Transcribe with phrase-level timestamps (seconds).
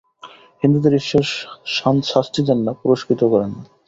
[0.61, 1.23] হিন্দুদের ঈশ্বর
[2.11, 3.63] শাস্তি দেন না, পুরস্কৃতও করেন না।